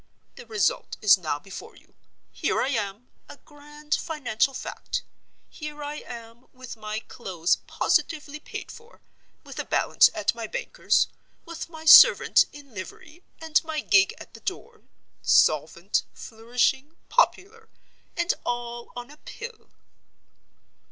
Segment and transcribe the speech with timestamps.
[0.33, 1.93] The result is now before you.
[2.31, 5.03] Here I am, a Grand Financial Fact.
[5.47, 9.01] Here I am, with my clothes positively paid for;
[9.43, 11.07] with a balance at my banker's;
[11.45, 14.81] with my servant in livery, and my gig at the door;
[15.21, 19.69] solvent, flourishing, popular—and all on a Pill."